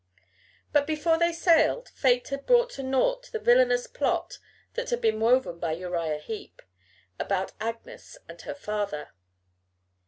[0.71, 4.39] But before they sailed fate had brought to naught the villainous plot
[4.73, 6.63] that had been woven by Uriah Heep
[7.19, 9.09] about Agnes and her father.